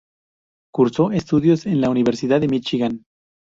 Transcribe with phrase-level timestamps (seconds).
[0.73, 3.05] Cursó estudios en la Universidad de Míchigan.